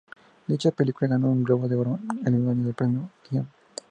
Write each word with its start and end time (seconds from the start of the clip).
Dicha 0.51 0.71
película 0.71 1.11
ganó 1.11 1.29
un 1.29 1.43
Globo 1.43 1.67
de 1.67 1.75
Oro 1.75 1.99
el 2.25 2.31
mismo 2.33 2.49
año 2.49 2.73
al 2.79 2.87
mejor 2.91 3.09
guion. 3.29 3.47